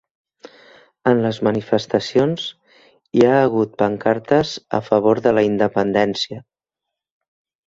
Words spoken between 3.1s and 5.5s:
hi ha hagut pancartes a favor de la